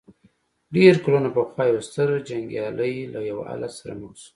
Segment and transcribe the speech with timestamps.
[0.75, 4.29] ډېر کلونه پخوا يو ستر جنګيالی له يوه حالت سره مخ شو.